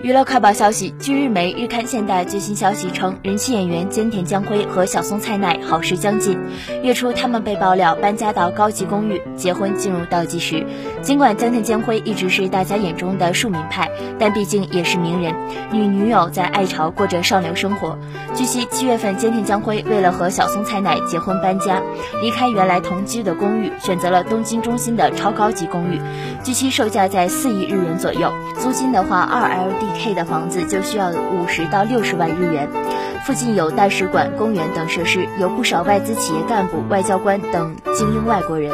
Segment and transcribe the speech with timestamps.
[0.00, 6.38] 娱乐快报消息：据日媒日刊现代最新消息称，人气演员菅田将晖和小松菜奈好事将近。
[6.84, 10.64] 月初，他们被爆料搬家到高级公寓，结婚进入倒计时。
[11.02, 13.90] 尽管江田将晖一直是大家眼中的庶民派，
[14.20, 15.34] 但毕竟也是名人，
[15.72, 17.98] 与女友在爱巢过着上流生活。
[18.36, 21.82] 据悉，七月份菅田将晖为了和小松菜奈结婚搬家，
[22.22, 26.00] 离开原来同居的公寓，选择了东京中心的超高级公寓，
[26.44, 32.68] 据悉售价在四亿日元左右，租金的话二 L D K 的房子就需要五十到六十万日元，
[33.26, 38.72] 附近有大使馆、公园等设施，有不少外资企业干部、外交官等精英外国人。